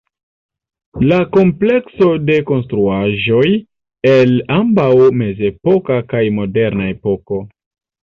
La 1.11 1.19
komplekso 1.37 2.07
de 2.31 2.39
konstruaĵoj 2.51 3.45
el 4.15 4.35
ambaŭ 4.59 4.91
mezepoka 5.23 6.03
kaj 6.11 6.27
moderna 6.43 6.93
epoko. 6.99 7.45